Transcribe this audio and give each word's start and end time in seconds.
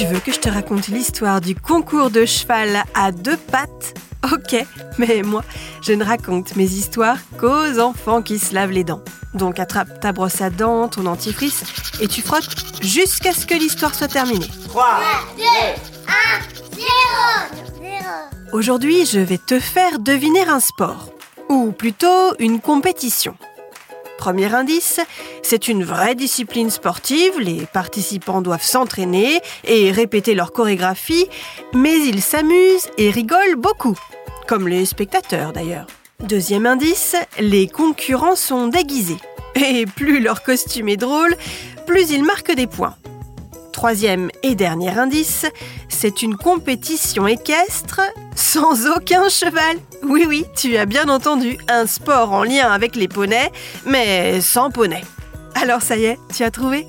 Tu 0.00 0.06
veux 0.06 0.18
que 0.18 0.32
je 0.32 0.38
te 0.38 0.48
raconte 0.48 0.88
l'histoire 0.88 1.42
du 1.42 1.54
concours 1.54 2.10
de 2.10 2.24
cheval 2.24 2.84
à 2.94 3.12
deux 3.12 3.36
pattes? 3.36 3.98
Ok, 4.32 4.56
mais 4.96 5.20
moi, 5.22 5.44
je 5.82 5.92
ne 5.92 6.02
raconte 6.02 6.56
mes 6.56 6.64
histoires 6.64 7.18
qu'aux 7.38 7.78
enfants 7.78 8.22
qui 8.22 8.38
se 8.38 8.54
lavent 8.54 8.70
les 8.70 8.82
dents. 8.82 9.02
Donc 9.34 9.58
attrape 9.58 10.00
ta 10.00 10.12
brosse 10.12 10.40
à 10.40 10.48
dents, 10.48 10.88
ton 10.88 11.02
dentifrice, 11.02 11.64
et 12.00 12.08
tu 12.08 12.22
frottes 12.22 12.48
jusqu'à 12.80 13.34
ce 13.34 13.44
que 13.44 13.52
l'histoire 13.52 13.94
soit 13.94 14.08
terminée. 14.08 14.48
3, 14.68 15.00
2, 15.36 15.42
1, 15.44 15.50
0, 16.76 16.86
0. 17.82 18.54
Aujourd'hui, 18.54 19.04
je 19.04 19.20
vais 19.20 19.36
te 19.36 19.60
faire 19.60 19.98
deviner 19.98 20.48
un 20.48 20.60
sport, 20.60 21.10
ou 21.50 21.72
plutôt 21.72 22.34
une 22.38 22.62
compétition. 22.62 23.36
Premier 24.20 24.54
indice, 24.54 25.00
c'est 25.42 25.66
une 25.66 25.82
vraie 25.82 26.14
discipline 26.14 26.68
sportive, 26.68 27.40
les 27.40 27.64
participants 27.64 28.42
doivent 28.42 28.62
s'entraîner 28.62 29.40
et 29.64 29.90
répéter 29.90 30.34
leur 30.34 30.52
chorégraphie, 30.52 31.26
mais 31.72 31.98
ils 32.06 32.20
s'amusent 32.20 32.90
et 32.98 33.10
rigolent 33.10 33.56
beaucoup, 33.56 33.98
comme 34.46 34.68
les 34.68 34.84
spectateurs 34.84 35.54
d'ailleurs. 35.54 35.86
Deuxième 36.22 36.66
indice, 36.66 37.16
les 37.38 37.66
concurrents 37.66 38.36
sont 38.36 38.66
déguisés. 38.66 39.16
Et 39.54 39.86
plus 39.86 40.20
leur 40.20 40.42
costume 40.42 40.90
est 40.90 40.98
drôle, 40.98 41.34
plus 41.86 42.10
ils 42.10 42.22
marquent 42.22 42.54
des 42.54 42.66
points. 42.66 42.96
Troisième 43.72 44.30
et 44.42 44.54
dernier 44.54 44.90
indice, 44.98 45.46
c'est 46.00 46.22
une 46.22 46.34
compétition 46.34 47.26
équestre 47.26 48.00
sans 48.34 48.86
aucun 48.86 49.28
cheval. 49.28 49.76
Oui, 50.02 50.24
oui, 50.26 50.46
tu 50.56 50.78
as 50.78 50.86
bien 50.86 51.10
entendu, 51.10 51.58
un 51.68 51.86
sport 51.86 52.32
en 52.32 52.42
lien 52.42 52.70
avec 52.70 52.96
les 52.96 53.06
poneys, 53.06 53.52
mais 53.84 54.40
sans 54.40 54.70
poney. 54.70 55.04
Alors 55.54 55.82
ça 55.82 55.98
y 55.98 56.06
est, 56.06 56.18
tu 56.34 56.42
as 56.42 56.50
trouvé? 56.50 56.86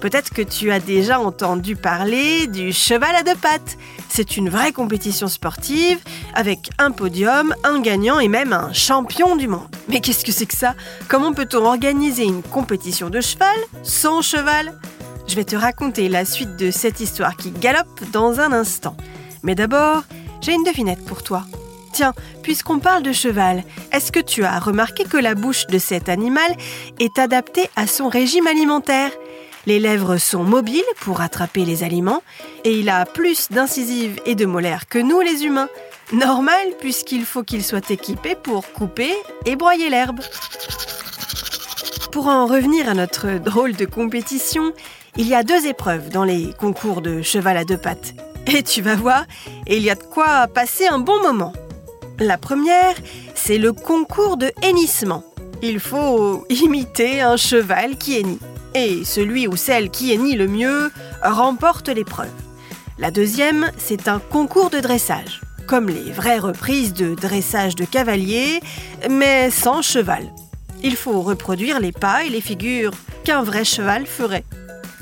Peut-être 0.00 0.30
que 0.30 0.42
tu 0.42 0.72
as 0.72 0.80
déjà 0.80 1.20
entendu 1.20 1.76
parler 1.76 2.48
du 2.48 2.72
cheval 2.72 3.14
à 3.14 3.22
deux 3.22 3.36
pattes. 3.36 3.78
C'est 4.08 4.36
une 4.36 4.48
vraie 4.48 4.72
compétition 4.72 5.28
sportive 5.28 6.00
avec 6.34 6.70
un 6.78 6.90
podium, 6.90 7.54
un 7.62 7.80
gagnant 7.80 8.18
et 8.18 8.26
même 8.26 8.52
un 8.52 8.72
champion 8.72 9.36
du 9.36 9.46
monde. 9.46 9.68
Mais 9.88 10.00
qu'est-ce 10.00 10.24
que 10.24 10.32
c'est 10.32 10.46
que 10.46 10.56
ça? 10.56 10.74
Comment 11.06 11.32
peut-on 11.32 11.64
organiser 11.64 12.24
une 12.24 12.42
compétition 12.42 13.08
de 13.08 13.20
cheval 13.20 13.56
sans 13.84 14.20
cheval? 14.20 14.72
Je 15.28 15.34
vais 15.34 15.44
te 15.44 15.56
raconter 15.56 16.08
la 16.08 16.24
suite 16.24 16.56
de 16.56 16.70
cette 16.70 17.00
histoire 17.00 17.36
qui 17.36 17.50
galope 17.50 18.00
dans 18.12 18.40
un 18.40 18.50
instant. 18.50 18.96
Mais 19.42 19.54
d'abord, 19.54 20.04
j'ai 20.40 20.54
une 20.54 20.64
devinette 20.64 21.04
pour 21.04 21.22
toi. 21.22 21.44
Tiens, 21.92 22.14
puisqu'on 22.42 22.78
parle 22.78 23.02
de 23.02 23.12
cheval, 23.12 23.62
est-ce 23.92 24.10
que 24.10 24.20
tu 24.20 24.44
as 24.44 24.58
remarqué 24.58 25.04
que 25.04 25.18
la 25.18 25.34
bouche 25.34 25.66
de 25.66 25.78
cet 25.78 26.08
animal 26.08 26.56
est 26.98 27.18
adaptée 27.18 27.68
à 27.76 27.86
son 27.86 28.08
régime 28.08 28.46
alimentaire? 28.46 29.10
Les 29.66 29.78
lèvres 29.78 30.16
sont 30.16 30.44
mobiles 30.44 30.82
pour 31.00 31.20
attraper 31.20 31.66
les 31.66 31.82
aliments 31.82 32.22
et 32.64 32.78
il 32.78 32.88
a 32.88 33.04
plus 33.04 33.50
d'incisives 33.50 34.18
et 34.24 34.34
de 34.34 34.46
molaires 34.46 34.88
que 34.88 34.98
nous 34.98 35.20
les 35.20 35.44
humains. 35.44 35.68
Normal 36.12 36.68
puisqu'il 36.80 37.26
faut 37.26 37.42
qu'il 37.42 37.62
soit 37.62 37.90
équipé 37.90 38.34
pour 38.34 38.72
couper 38.72 39.12
et 39.44 39.56
broyer 39.56 39.90
l'herbe. 39.90 40.20
Pour 42.18 42.26
en 42.26 42.46
revenir 42.46 42.88
à 42.88 42.94
notre 42.94 43.38
drôle 43.38 43.76
de 43.76 43.84
compétition, 43.84 44.72
il 45.16 45.28
y 45.28 45.36
a 45.36 45.44
deux 45.44 45.68
épreuves 45.68 46.08
dans 46.08 46.24
les 46.24 46.52
concours 46.58 47.00
de 47.00 47.22
cheval 47.22 47.56
à 47.56 47.62
deux 47.62 47.78
pattes. 47.78 48.14
Et 48.48 48.64
tu 48.64 48.82
vas 48.82 48.96
voir, 48.96 49.24
il 49.68 49.84
y 49.84 49.88
a 49.88 49.94
de 49.94 50.02
quoi 50.02 50.48
passer 50.48 50.88
un 50.88 50.98
bon 50.98 51.22
moment. 51.22 51.52
La 52.18 52.36
première, 52.36 52.96
c'est 53.36 53.56
le 53.56 53.72
concours 53.72 54.36
de 54.36 54.50
hennissement. 54.62 55.22
Il 55.62 55.78
faut 55.78 56.44
imiter 56.50 57.20
un 57.20 57.36
cheval 57.36 57.96
qui 57.96 58.16
hennit. 58.16 58.40
Et 58.74 59.04
celui 59.04 59.46
ou 59.46 59.54
celle 59.54 59.88
qui 59.88 60.12
hennit 60.12 60.34
le 60.34 60.48
mieux 60.48 60.90
remporte 61.22 61.88
l'épreuve. 61.88 62.34
La 62.98 63.12
deuxième, 63.12 63.70
c'est 63.76 64.08
un 64.08 64.18
concours 64.18 64.70
de 64.70 64.80
dressage, 64.80 65.40
comme 65.68 65.86
les 65.86 66.10
vraies 66.10 66.40
reprises 66.40 66.94
de 66.94 67.14
dressage 67.14 67.76
de 67.76 67.84
cavalier, 67.84 68.58
mais 69.08 69.50
sans 69.52 69.82
cheval. 69.82 70.24
Il 70.82 70.96
faut 70.96 71.22
reproduire 71.22 71.80
les 71.80 71.92
pas 71.92 72.24
et 72.24 72.28
les 72.28 72.40
figures 72.40 72.92
qu'un 73.24 73.42
vrai 73.42 73.64
cheval 73.64 74.06
ferait. 74.06 74.44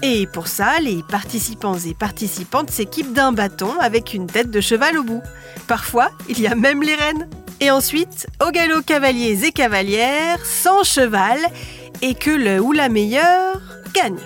Et 0.02 0.26
pour 0.26 0.46
ça, 0.46 0.78
les 0.80 1.02
participants 1.02 1.78
et 1.78 1.94
participantes 1.94 2.70
s'équipent 2.70 3.12
d'un 3.12 3.32
bâton 3.32 3.72
avec 3.80 4.12
une 4.14 4.26
tête 4.26 4.50
de 4.50 4.60
cheval 4.60 4.98
au 4.98 5.02
bout. 5.02 5.22
Parfois, 5.66 6.10
il 6.28 6.40
y 6.40 6.46
a 6.46 6.54
même 6.54 6.82
les 6.82 6.94
rênes. 6.94 7.28
Et 7.60 7.70
ensuite, 7.70 8.26
au 8.46 8.50
galop 8.50 8.82
cavaliers 8.82 9.46
et 9.46 9.52
cavalières, 9.52 10.44
sans 10.44 10.84
cheval, 10.84 11.38
et 12.02 12.14
que 12.14 12.30
le 12.30 12.60
ou 12.60 12.72
la 12.72 12.90
meilleure 12.90 13.60
gagne. 13.94 14.20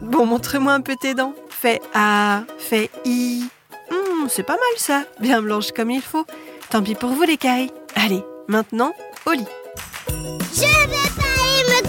Bon, 0.00 0.24
montre-moi 0.24 0.72
un 0.72 0.80
peu 0.80 0.96
tes 0.96 1.14
dents. 1.14 1.34
Fais 1.50 1.82
A, 1.92 2.44
fais 2.58 2.90
I. 3.04 3.44
Hmm, 3.90 4.26
c'est 4.28 4.42
pas 4.42 4.54
mal 4.54 4.78
ça, 4.78 5.04
bien 5.20 5.42
blanche 5.42 5.72
comme 5.72 5.90
il 5.90 6.02
faut. 6.02 6.24
Tant 6.70 6.82
pis 6.82 6.94
pour 6.94 7.10
vous 7.10 7.22
les 7.22 7.36
cailles. 7.36 7.70
Allez, 7.94 8.22
maintenant, 8.48 8.92
au 9.26 9.32
lit. 9.32 9.46